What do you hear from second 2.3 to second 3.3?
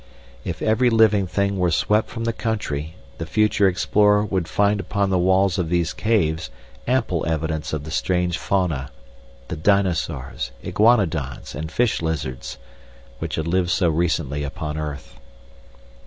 country the